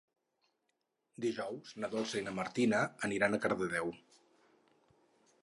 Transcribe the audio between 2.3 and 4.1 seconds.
Martina aniran a Cardedeu.